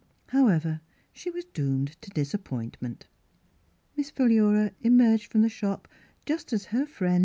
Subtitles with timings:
[0.29, 0.81] However,
[1.13, 3.05] she was doomed to disappoint ment;
[3.95, 5.87] Miss Philura emerged from the shop
[6.25, 7.19] just as her friend.